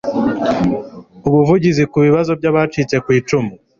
ubuvugizi 1.27 1.83
ku 1.91 1.97
bibazo 2.05 2.31
by 2.39 2.47
Abacitse 2.51 2.95
ku 3.03 3.09
icumu 3.19 3.51